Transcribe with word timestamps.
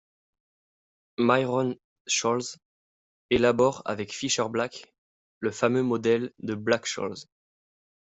Myron 1.19 1.75
Scholes 2.07 2.57
élabore 3.29 3.83
avec 3.85 4.11
Fischer 4.11 4.47
Black 4.49 4.95
le 5.41 5.51
fameux 5.51 5.83
modèle 5.83 6.33
de 6.39 6.55
Black-Scholes. 6.55 7.27